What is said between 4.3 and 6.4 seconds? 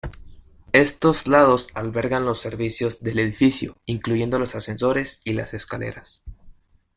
los ascensores y las escaleras.